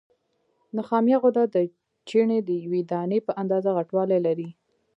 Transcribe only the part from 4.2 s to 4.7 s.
لري.